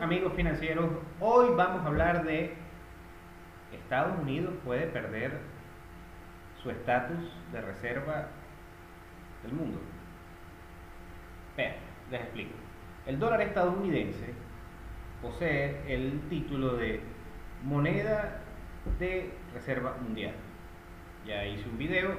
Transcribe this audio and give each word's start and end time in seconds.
Amigos 0.00 0.32
financieros. 0.34 0.90
Hoy 1.20 1.54
vamos 1.54 1.82
a 1.84 1.86
hablar 1.86 2.24
de 2.24 2.52
Estados 3.72 4.18
Unidos 4.18 4.52
puede 4.64 4.88
perder 4.88 5.38
su 6.60 6.70
estatus 6.70 7.32
de 7.52 7.60
reserva 7.60 8.26
del 9.44 9.52
mundo. 9.52 9.78
Vean, 11.56 11.74
les 12.10 12.22
explico. 12.22 12.54
El 13.06 13.20
dólar 13.20 13.40
estadounidense 13.42 14.34
posee 15.22 15.80
el 15.86 16.22
título 16.28 16.76
de 16.76 17.00
moneda 17.62 18.40
de 18.98 19.32
reserva 19.54 19.96
mundial. 20.02 20.34
Ya 21.24 21.46
hice 21.46 21.68
un 21.68 21.78
video 21.78 22.18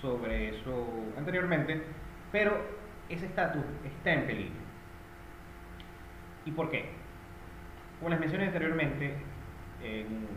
sobre 0.00 0.48
eso 0.48 0.84
anteriormente, 1.16 1.80
pero 2.32 2.56
ese 3.08 3.26
estatus 3.26 3.62
está 3.84 4.14
en 4.14 4.26
peligro. 4.26 4.65
¿Y 6.46 6.52
por 6.52 6.70
qué? 6.70 6.86
Como 7.98 8.08
les 8.10 8.20
mencioné 8.20 8.46
anteriormente 8.46 9.14
en 9.82 10.06
un 10.06 10.28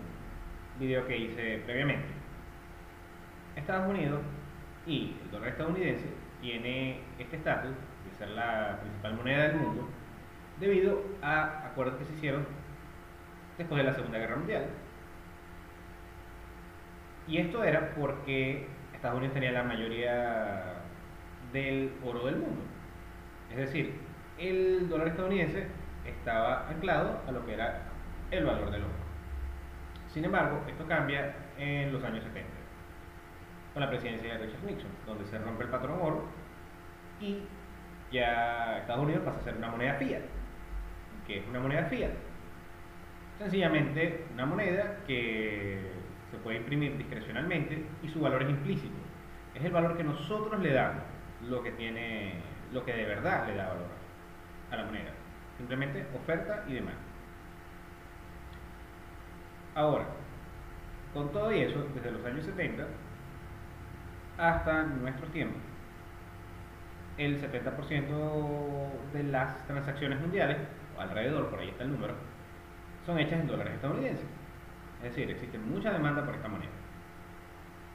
video 0.80 1.05
que 1.05 1.17
hice 1.17 1.62
previamente, 1.66 2.08
Estados 3.55 3.88
Unidos 3.90 4.22
y 4.88 5.16
el 5.23 5.31
dólar 5.31 5.50
estadounidense 5.50 6.08
tiene 6.41 7.02
este 7.20 7.38
estatus 7.38 7.72
de 7.72 8.17
ser 8.17 8.30
la 8.30 8.80
principal 8.81 9.14
moneda 9.14 9.48
del 9.50 9.58
mundo 9.58 9.88
debido 10.59 11.03
a 11.22 11.67
acuerdos 11.67 11.95
que 12.00 12.05
se 12.05 12.14
hicieron 12.14 12.45
después 13.58 13.78
de 13.78 13.84
la 13.84 13.94
Segunda 13.94 14.17
Guerra 14.17 14.38
Mundial. 14.38 14.66
Y 17.28 17.38
esto 17.38 17.64
era 17.64 17.91
porque 17.91 18.66
Estados 18.95 19.17
Unidos 19.17 19.36
tenía 19.36 19.52
la 19.52 19.64
mayoría 19.64 20.81
del 21.53 21.94
oro 22.03 22.26
del 22.26 22.38
mundo. 22.38 22.62
Es 23.52 23.58
decir, 23.58 23.94
el 24.39 24.89
dólar 24.89 25.09
estadounidense 25.09 25.67
estaba 26.05 26.67
anclado 26.70 27.21
a 27.27 27.31
lo 27.31 27.45
que 27.45 27.53
era 27.53 27.81
el 28.31 28.45
valor 28.45 28.71
del 28.71 28.84
oro. 28.84 28.94
Sin 30.08 30.25
embargo, 30.25 30.64
esto 30.67 30.86
cambia 30.88 31.36
en 31.58 31.94
los 31.94 32.03
años 32.03 32.23
70, 32.23 32.50
con 33.73 33.81
la 33.81 33.89
presidencia 33.89 34.33
de 34.33 34.45
Richard 34.45 34.64
Nixon, 34.64 34.89
donde 35.05 35.25
se 35.25 35.38
rompe 35.38 35.64
el 35.64 35.70
patrón 35.70 36.00
oro 36.02 36.23
y 37.20 37.44
ya 38.11 38.80
Estados 38.80 39.03
Unidos 39.03 39.23
pasa 39.23 39.39
a 39.39 39.44
ser 39.44 39.58
una 39.58 39.70
moneda 39.70 39.94
fiat. 39.95 40.22
¿Qué 41.27 41.39
es 41.39 41.47
una 41.47 41.59
moneda 41.59 41.83
fiat? 41.83 42.11
Sencillamente 43.38 44.25
una 44.33 44.45
moneda 44.45 44.97
que 45.05 45.92
se 46.31 46.38
puede 46.38 46.58
imprimir 46.58 46.97
discrecionalmente 46.97 47.86
y 48.02 48.09
su 48.09 48.20
valor 48.20 48.44
es 48.44 48.50
implícito. 48.50 48.95
Es 49.53 49.64
el 49.64 49.72
valor 49.72 49.95
que 49.95 50.03
nosotros 50.03 50.59
le 50.61 50.73
damos, 50.73 51.03
lo 51.47 51.61
que 51.61 51.72
tiene, 51.72 52.36
lo 52.73 52.83
que 52.83 52.94
de 52.94 53.05
verdad 53.05 53.47
le 53.47 53.55
da 53.55 53.67
valor 53.70 53.88
a 54.72 54.75
la 54.75 54.86
moneda. 54.86 55.11
Simplemente 55.59 56.05
oferta 56.15 56.63
y 56.69 56.73
demanda. 56.75 57.02
Ahora, 59.75 60.05
con 61.13 61.33
todo 61.33 61.52
eso, 61.52 61.85
desde 61.93 62.11
los 62.11 62.25
años 62.25 62.45
70 62.45 62.88
hasta 64.37 64.83
nuestros 64.83 65.30
tiempos, 65.33 65.61
el 67.17 67.41
70% 67.41 69.11
de 69.11 69.23
las 69.23 69.67
transacciones 69.67 70.21
mundiales, 70.21 70.57
o 70.97 71.02
alrededor, 71.02 71.49
por 71.49 71.59
ahí 71.59 71.67
está 71.67 71.83
el 71.83 71.91
número, 71.91 72.13
son 73.05 73.19
hechas 73.19 73.41
en 73.41 73.47
dólares 73.47 73.73
estadounidenses. 73.73 74.25
Es 74.99 75.09
decir, 75.09 75.30
existe 75.30 75.57
mucha 75.57 75.91
demanda 75.91 76.23
por 76.23 76.35
esta 76.35 76.47
moneda. 76.47 76.71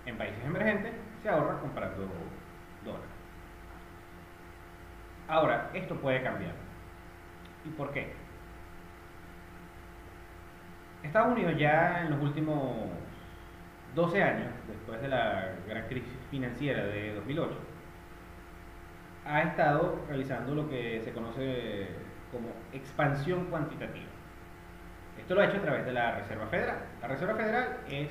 En 0.04 0.18
países 0.18 0.44
emergentes 0.44 0.92
se 1.22 1.30
ahorra 1.30 1.58
comprando 1.60 2.08
dólares. 2.84 3.08
Ahora, 5.28 5.70
esto 5.72 5.94
puede 5.96 6.22
cambiar. 6.22 6.63
¿Y 7.64 7.70
por 7.70 7.92
qué? 7.92 8.12
Estados 11.02 11.32
Unidos 11.32 11.54
ya 11.58 12.02
en 12.02 12.10
los 12.10 12.22
últimos 12.22 12.88
12 13.94 14.22
años, 14.22 14.48
después 14.66 15.00
de 15.00 15.08
la 15.08 15.52
gran 15.68 15.86
crisis 15.86 16.12
financiera 16.30 16.84
de 16.84 17.14
2008, 17.14 17.54
ha 19.26 19.42
estado 19.42 20.04
realizando 20.08 20.54
lo 20.54 20.68
que 20.68 21.00
se 21.02 21.12
conoce 21.12 21.88
como 22.32 22.48
expansión 22.72 23.46
cuantitativa. 23.46 24.06
Esto 25.18 25.34
lo 25.34 25.40
ha 25.40 25.46
hecho 25.46 25.58
a 25.58 25.62
través 25.62 25.86
de 25.86 25.92
la 25.92 26.16
Reserva 26.16 26.46
Federal. 26.46 26.78
La 27.00 27.08
Reserva 27.08 27.34
Federal 27.34 27.76
es 27.88 28.10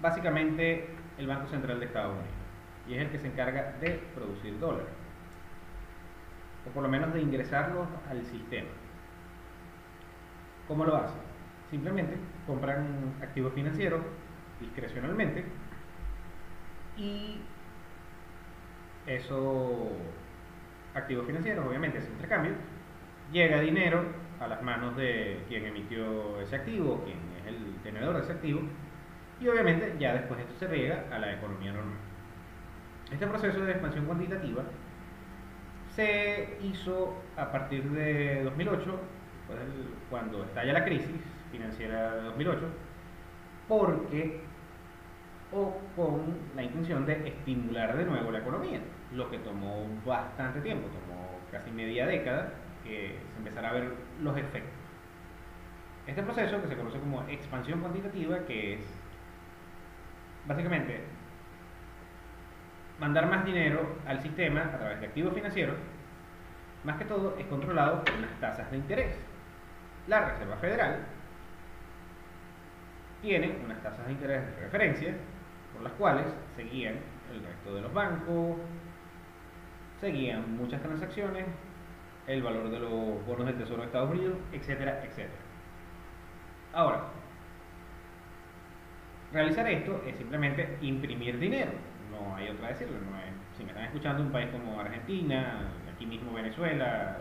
básicamente 0.00 0.88
el 1.18 1.26
Banco 1.26 1.48
Central 1.48 1.78
de 1.78 1.86
Estados 1.86 2.12
Unidos 2.12 2.34
y 2.88 2.94
es 2.94 3.00
el 3.02 3.10
que 3.10 3.18
se 3.18 3.26
encarga 3.26 3.72
de 3.80 4.00
producir 4.14 4.58
dólares 4.58 5.07
o 6.66 6.70
por 6.70 6.82
lo 6.82 6.88
menos 6.88 7.12
de 7.12 7.20
ingresarlos 7.20 7.86
al 8.10 8.24
sistema. 8.26 8.68
¿Cómo 10.66 10.84
lo 10.84 10.96
hacen? 10.96 11.20
Simplemente 11.70 12.16
compran 12.46 13.14
activos 13.22 13.52
financieros 13.54 14.00
discrecionalmente 14.60 15.44
y 16.96 17.40
esos 19.06 19.92
activos 20.94 21.26
financieros, 21.26 21.66
obviamente, 21.66 21.98
ese 21.98 22.10
intercambio, 22.10 22.52
llega 23.32 23.60
dinero 23.60 24.04
a 24.40 24.48
las 24.48 24.62
manos 24.62 24.96
de 24.96 25.42
quien 25.48 25.64
emitió 25.64 26.40
ese 26.40 26.56
activo, 26.56 27.02
quien 27.04 27.18
es 27.40 27.46
el 27.46 27.76
tenedor 27.82 28.16
de 28.16 28.22
ese 28.22 28.32
activo, 28.32 28.60
y 29.40 29.48
obviamente 29.48 29.94
ya 29.98 30.14
después 30.14 30.40
esto 30.40 30.54
se 30.58 30.66
riega 30.66 31.04
a 31.10 31.18
la 31.18 31.32
economía 31.32 31.72
normal. 31.72 31.96
Este 33.10 33.26
proceso 33.26 33.64
de 33.64 33.72
expansión 33.72 34.04
cuantitativa 34.04 34.64
se 35.98 36.56
hizo 36.62 37.12
a 37.36 37.50
partir 37.50 37.82
de 37.90 38.44
2008, 38.44 39.00
cuando 40.08 40.44
estalla 40.44 40.72
la 40.74 40.84
crisis 40.84 41.10
financiera 41.50 42.14
de 42.14 42.22
2008, 42.22 42.60
porque 43.66 44.40
o 45.50 45.76
con 45.96 46.38
la 46.54 46.62
intención 46.62 47.04
de 47.04 47.26
estimular 47.26 47.96
de 47.96 48.04
nuevo 48.04 48.30
la 48.30 48.38
economía, 48.38 48.78
lo 49.12 49.28
que 49.28 49.38
tomó 49.38 49.86
bastante 50.06 50.60
tiempo, 50.60 50.86
tomó 50.86 51.40
casi 51.50 51.72
media 51.72 52.06
década 52.06 52.52
que 52.84 53.16
se 53.32 53.38
empezara 53.38 53.70
a 53.70 53.72
ver 53.72 53.90
los 54.22 54.36
efectos. 54.36 54.78
Este 56.06 56.22
proceso, 56.22 56.62
que 56.62 56.68
se 56.68 56.76
conoce 56.76 57.00
como 57.00 57.22
expansión 57.22 57.80
cuantitativa, 57.80 58.38
que 58.46 58.74
es 58.74 58.80
básicamente 60.46 61.00
mandar 62.98 63.28
más 63.28 63.44
dinero 63.44 63.96
al 64.06 64.20
sistema 64.20 64.62
a 64.62 64.78
través 64.78 65.00
de 65.00 65.06
activos 65.06 65.34
financieros, 65.34 65.76
más 66.84 66.96
que 66.96 67.04
todo 67.04 67.36
es 67.38 67.46
controlado 67.46 68.04
por 68.04 68.18
las 68.18 68.30
tasas 68.40 68.70
de 68.70 68.76
interés. 68.76 69.16
La 70.06 70.30
Reserva 70.30 70.56
Federal 70.56 71.00
tiene 73.22 73.56
unas 73.64 73.82
tasas 73.82 74.06
de 74.06 74.12
interés 74.12 74.46
de 74.46 74.62
referencia 74.62 75.14
por 75.72 75.82
las 75.82 75.92
cuales 75.94 76.26
seguían 76.56 76.94
el 77.32 77.42
resto 77.42 77.74
de 77.74 77.82
los 77.82 77.92
bancos, 77.92 78.56
seguían 80.00 80.56
muchas 80.56 80.80
transacciones, 80.80 81.44
el 82.26 82.42
valor 82.42 82.70
de 82.70 82.78
los 82.78 83.26
bonos 83.26 83.46
del 83.46 83.56
Tesoro 83.56 83.80
de 83.80 83.86
Estados 83.86 84.10
Unidos, 84.10 84.36
etcétera, 84.52 85.02
etcétera. 85.04 85.42
Ahora, 86.72 87.04
realizar 89.32 89.66
esto 89.68 90.02
es 90.06 90.16
simplemente 90.16 90.78
imprimir 90.80 91.38
dinero, 91.38 91.72
no 92.10 92.36
hay 92.36 92.48
otra 92.48 92.68
decirlo, 92.68 92.98
no 92.98 93.16
es, 93.18 93.56
si 93.56 93.64
me 93.64 93.70
están 93.70 93.84
escuchando 93.84 94.22
un 94.22 94.30
país 94.30 94.48
como 94.50 94.80
Argentina, 94.80 95.68
aquí 95.92 96.06
mismo 96.06 96.32
Venezuela, 96.32 97.18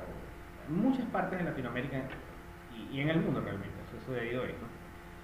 muchas 0.69 1.05
partes 1.05 1.39
de 1.39 1.45
Latinoamérica 1.45 2.01
y, 2.91 3.01
en 3.01 3.09
el 3.09 3.19
mundo 3.19 3.41
realmente, 3.41 3.75
eso 3.87 3.97
ha 3.97 4.05
sucedido 4.05 4.43
esto. 4.43 4.65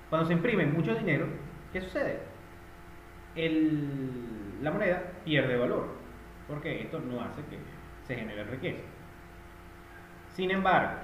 Cuando 0.09 0.27
se 0.27 0.33
imprime 0.33 0.65
mucho 0.65 0.95
dinero, 0.95 1.27
¿qué 1.71 1.81
sucede? 1.81 2.19
El, 3.35 4.63
la 4.63 4.71
moneda 4.71 5.01
pierde 5.23 5.57
valor, 5.57 5.87
porque 6.47 6.81
esto 6.81 6.99
no 6.99 7.21
hace 7.21 7.41
que 7.45 7.57
se 8.03 8.15
genere 8.15 8.43
riqueza. 8.45 8.83
Sin 10.29 10.51
embargo, 10.51 10.99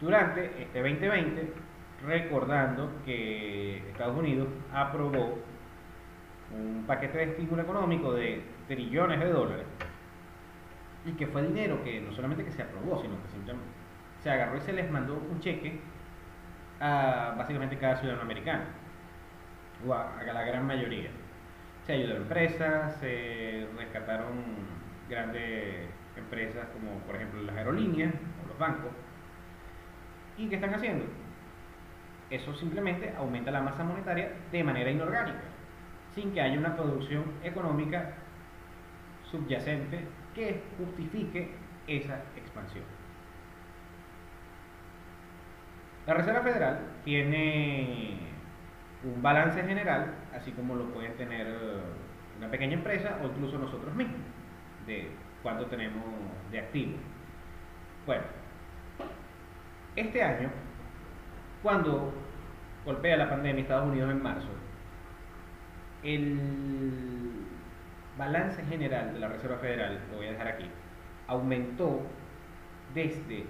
durante 0.00 0.62
este 0.62 0.82
2020, 0.82 1.52
recordando 2.06 2.90
que 3.04 3.78
Estados 3.90 4.18
Unidos 4.18 4.48
aprobó 4.72 5.38
un 6.52 6.84
paquete 6.86 7.18
de 7.18 7.24
estímulo 7.24 7.62
económico 7.62 8.12
de 8.12 8.42
trillones 8.68 9.20
de 9.20 9.30
dólares 9.30 9.66
y 11.06 11.12
que 11.12 11.26
fue 11.26 11.42
dinero 11.42 11.82
que 11.84 12.00
no 12.00 12.12
solamente 12.12 12.44
que 12.44 12.52
se 12.52 12.62
aprobó, 12.62 13.00
sino 13.00 13.20
que 13.22 13.28
simplemente 13.28 13.68
se 14.22 14.30
agarró 14.30 14.56
y 14.56 14.60
se 14.60 14.72
les 14.72 14.90
mandó 14.90 15.14
un 15.14 15.40
cheque 15.40 15.80
a 16.80 17.34
básicamente 17.36 17.76
cada 17.76 17.96
ciudadano 17.96 18.22
americano 18.22 18.64
o 19.86 19.92
a, 19.92 20.18
a 20.18 20.24
la 20.24 20.42
gran 20.44 20.66
mayoría. 20.66 21.10
Se 21.86 21.92
ayudó 21.92 22.14
a 22.14 22.16
empresas, 22.16 22.96
se 22.96 23.66
rescataron 23.76 24.32
grandes 25.08 25.88
empresas 26.16 26.66
como 26.72 26.98
por 27.00 27.16
ejemplo 27.16 27.42
las 27.42 27.56
aerolíneas 27.56 28.14
o 28.42 28.48
los 28.48 28.58
bancos. 28.58 28.90
¿Y 30.38 30.48
qué 30.48 30.56
están 30.56 30.74
haciendo? 30.74 31.04
Eso 32.30 32.54
simplemente 32.54 33.12
aumenta 33.16 33.50
la 33.50 33.60
masa 33.60 33.84
monetaria 33.84 34.32
de 34.50 34.64
manera 34.64 34.90
inorgánica, 34.90 35.42
sin 36.14 36.32
que 36.32 36.40
haya 36.40 36.58
una 36.58 36.76
producción 36.76 37.24
económica 37.42 38.14
subyacente 39.30 40.00
que 40.34 40.62
justifique 40.78 41.50
esa 41.86 42.22
expansión. 42.36 42.84
La 46.06 46.14
Reserva 46.14 46.42
Federal 46.42 46.80
tiene 47.04 48.18
un 49.02 49.22
balance 49.22 49.62
general, 49.62 50.14
así 50.34 50.52
como 50.52 50.74
lo 50.74 50.84
pueden 50.90 51.14
tener 51.16 51.46
eh, 51.46 51.80
una 52.38 52.50
pequeña 52.50 52.74
empresa 52.74 53.18
o 53.22 53.26
incluso 53.26 53.58
nosotros 53.58 53.94
mismos, 53.94 54.20
de 54.86 55.10
cuánto 55.42 55.66
tenemos 55.66 56.02
de 56.50 56.58
activo. 56.58 56.96
Bueno, 58.06 58.22
este 59.96 60.22
año, 60.22 60.50
cuando 61.62 62.12
golpea 62.84 63.16
la 63.16 63.30
pandemia 63.30 63.52
en 63.52 63.58
Estados 63.60 63.88
Unidos 63.88 64.10
en 64.10 64.22
marzo, 64.22 64.48
el 66.04 66.38
balance 68.18 68.62
general 68.66 69.14
de 69.14 69.20
la 69.20 69.28
Reserva 69.28 69.56
Federal, 69.56 69.98
lo 70.10 70.18
voy 70.18 70.26
a 70.26 70.32
dejar 70.32 70.48
aquí, 70.48 70.66
aumentó 71.26 72.02
desde 72.94 73.46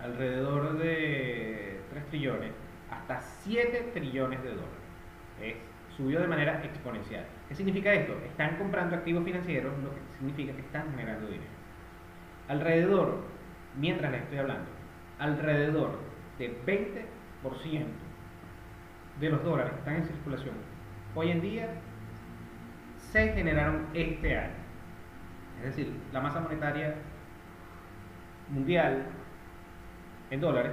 alrededor 0.00 0.78
de 0.78 1.80
3 1.90 2.06
trillones 2.06 2.50
hasta 2.90 3.20
7 3.20 3.90
trillones 3.94 4.42
de 4.42 4.50
dólares. 4.50 5.56
subió 5.96 6.20
de 6.20 6.26
manera 6.26 6.62
exponencial. 6.64 7.24
¿Qué 7.48 7.54
significa 7.54 7.92
esto? 7.92 8.14
Están 8.26 8.56
comprando 8.56 8.96
activos 8.96 9.24
financieros, 9.24 9.72
lo 9.82 9.90
que 9.90 10.00
significa 10.16 10.54
que 10.54 10.62
están 10.62 10.90
generando 10.90 11.26
dinero. 11.26 11.50
Alrededor, 12.48 13.18
mientras 13.78 14.10
les 14.10 14.22
estoy 14.22 14.38
hablando, 14.38 14.70
alrededor 15.18 15.98
de 16.38 16.56
20% 16.64 17.86
de 19.20 19.30
los 19.30 19.44
dólares 19.44 19.72
que 19.72 19.78
están 19.80 19.96
en 19.96 20.04
circulación 20.04 20.71
hoy 21.14 21.30
en 21.30 21.40
día 21.40 21.68
se 22.96 23.32
generaron 23.32 23.86
este 23.94 24.38
año. 24.38 24.54
Es 25.58 25.76
decir, 25.76 25.92
la 26.12 26.20
masa 26.20 26.40
monetaria 26.40 26.94
mundial 28.48 29.06
en 30.30 30.40
dólares 30.40 30.72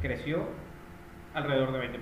creció 0.00 0.48
alrededor 1.34 1.72
de 1.72 1.92
20%. 1.92 1.98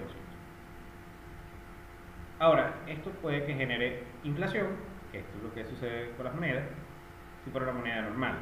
Ahora, 2.38 2.74
esto 2.86 3.10
puede 3.10 3.44
que 3.44 3.54
genere 3.54 4.04
inflación, 4.22 4.66
que 5.10 5.18
esto 5.18 5.36
es 5.38 5.42
lo 5.42 5.52
que 5.52 5.64
sucede 5.64 6.10
con 6.12 6.26
las 6.26 6.34
monedas, 6.34 6.64
si 7.44 7.50
fuera 7.50 7.70
una 7.70 7.80
moneda 7.80 8.02
normal. 8.02 8.38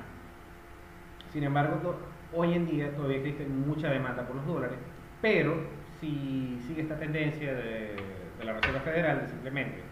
Sin 1.32 1.44
embargo, 1.44 1.96
hoy 2.34 2.54
en 2.54 2.66
día 2.66 2.94
todavía 2.94 3.18
existe 3.18 3.46
mucha 3.46 3.88
demanda 3.88 4.26
por 4.26 4.36
los 4.36 4.46
dólares, 4.46 4.78
pero 5.22 5.56
si 6.00 6.58
sigue 6.66 6.82
esta 6.82 6.98
tendencia 6.98 7.54
de, 7.54 7.96
Federal 8.86 9.20
de 9.20 9.26
simplemente 9.26 9.82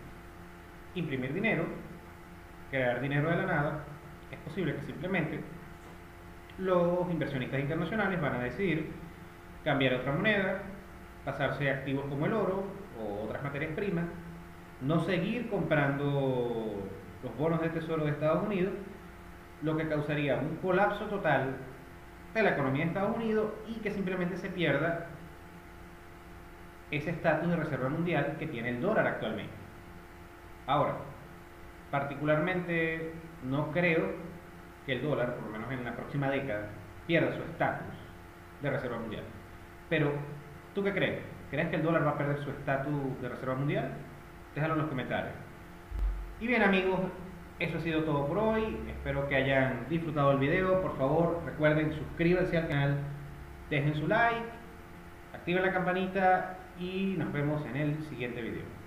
imprimir 0.95 1.35
dinero, 1.35 1.65
crear 2.71 3.01
dinero 3.01 3.29
de 3.29 3.37
la 3.39 3.47
nada, 3.47 3.85
es 4.31 4.39
posible 4.39 4.77
que 4.77 4.83
simplemente 4.83 5.41
los 6.59 7.11
inversionistas 7.11 7.59
internacionales 7.59 8.21
van 8.21 8.37
a 8.37 8.45
decidir 8.45 8.93
cambiar 9.65 9.95
otra 9.95 10.13
moneda, 10.13 10.63
pasarse 11.25 11.69
a 11.69 11.75
activos 11.75 12.05
como 12.09 12.27
el 12.27 12.35
oro 12.35 12.67
o 12.97 13.25
otras 13.25 13.43
materias 13.43 13.73
primas, 13.75 14.05
no 14.81 15.01
seguir 15.01 15.51
comprando 15.51 16.89
los 17.25 17.37
bonos 17.37 17.61
de 17.63 17.71
tesoro 17.71 18.05
de 18.05 18.13
Estados 18.13 18.47
Unidos, 18.47 18.75
lo 19.63 19.77
que 19.77 19.89
causaría 19.89 20.37
un 20.37 20.59
colapso 20.59 21.07
total 21.07 21.57
de 22.33 22.43
la 22.45 22.51
economía 22.51 22.85
de 22.85 22.91
Estados 22.91 23.17
Unidos 23.17 23.55
y 23.67 23.81
que 23.81 23.91
simplemente 23.91 24.37
se 24.37 24.51
pierda 24.51 25.09
ese 26.91 27.11
estatus 27.11 27.49
de 27.49 27.57
reserva 27.57 27.89
mundial 27.89 28.37
que 28.39 28.47
tiene 28.47 28.71
el 28.71 28.81
dólar 28.81 29.07
actualmente. 29.07 29.55
Ahora, 30.67 30.97
particularmente 31.91 33.13
no 33.45 33.71
creo 33.73 34.13
que 34.87 34.93
el 34.93 35.03
dólar, 35.03 35.35
por 35.35 35.45
lo 35.45 35.51
menos 35.51 35.71
en 35.73 35.85
la 35.85 35.95
próxima 35.95 36.31
década, 36.31 36.69
pierda 37.07 37.35
su 37.35 37.43
estatus 37.43 37.95
de 38.63 38.71
reserva 38.71 38.99
mundial. 38.99 39.25
Pero, 39.89 40.13
¿tú 40.75 40.83
qué 40.83 40.93
crees? 40.93 41.21
¿Crees 41.51 41.69
que 41.69 41.77
el 41.77 41.83
dólar 41.83 42.07
va 42.07 42.11
a 42.11 42.19
perder 42.19 42.39
su 42.43 42.51
estatus 42.51 43.21
de 43.21 43.29
reserva 43.29 43.55
mundial? 43.55 43.93
Déjalo 44.55 44.75
en 44.75 44.81
los 44.81 44.89
comentarios. 44.89 45.35
Y 46.41 46.47
bien 46.47 46.63
amigos, 46.63 47.01
eso 47.59 47.79
ha 47.79 47.81
sido 47.81 48.03
todo 48.05 48.27
por 48.27 48.39
hoy. 48.39 48.77
Espero 48.89 49.29
que 49.29 49.37
hayan 49.37 49.87
disfrutado 49.89 50.33
el 50.33 50.39
video. 50.39 50.81
Por 50.83 50.97
favor, 50.97 51.43
recuerden 51.45 51.93
suscríbanse 51.93 52.57
al 52.59 52.69
canal, 52.69 52.97
dejen 53.71 53.95
su 53.95 54.09
like, 54.09 54.47
activen 55.33 55.63
la 55.63 55.73
campanita 55.73 56.57
y 56.79 57.15
nos 57.19 57.33
vemos 57.33 57.65
en 57.67 57.77
el 57.77 58.05
siguiente 58.09 58.43
video. 58.43 58.84